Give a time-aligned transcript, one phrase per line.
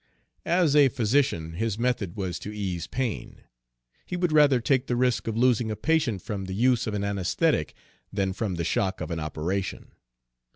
[0.47, 3.43] As a physician his method was to ease pain
[4.03, 7.03] he would rather take the risk of losing a patient from the use of an
[7.03, 7.75] anaesthetic
[8.11, 9.91] than from the shock of an operation.